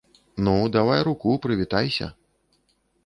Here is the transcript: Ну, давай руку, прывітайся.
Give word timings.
Ну, 0.45 0.55
давай 0.75 1.03
руку, 1.09 1.37
прывітайся. 1.43 2.11